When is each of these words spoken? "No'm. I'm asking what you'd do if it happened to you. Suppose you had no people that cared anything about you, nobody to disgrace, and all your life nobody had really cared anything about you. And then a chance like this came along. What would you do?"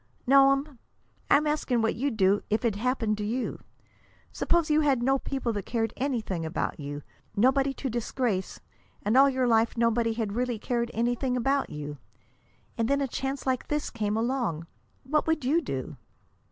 "No'm. 0.25 0.79
I'm 1.29 1.45
asking 1.45 1.83
what 1.83 1.93
you'd 1.93 2.17
do 2.17 2.41
if 2.49 2.65
it 2.65 2.75
happened 2.75 3.19
to 3.19 3.23
you. 3.23 3.59
Suppose 4.31 4.71
you 4.71 4.81
had 4.81 5.03
no 5.03 5.19
people 5.19 5.53
that 5.53 5.67
cared 5.67 5.93
anything 5.95 6.43
about 6.43 6.79
you, 6.79 7.03
nobody 7.35 7.71
to 7.75 7.87
disgrace, 7.87 8.59
and 9.03 9.15
all 9.15 9.29
your 9.29 9.45
life 9.45 9.77
nobody 9.77 10.13
had 10.13 10.33
really 10.33 10.57
cared 10.57 10.89
anything 10.91 11.37
about 11.37 11.69
you. 11.69 11.99
And 12.79 12.87
then 12.87 12.99
a 12.99 13.07
chance 13.07 13.45
like 13.45 13.67
this 13.67 13.91
came 13.91 14.17
along. 14.17 14.65
What 15.03 15.27
would 15.27 15.45
you 15.45 15.61
do?" 15.61 15.97